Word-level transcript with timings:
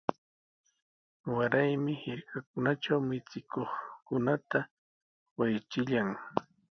Wayrami 1.35 1.93
hirkakunatraw 2.03 2.99
michikuqkunata 3.09 4.59
waychillan. 5.37 6.09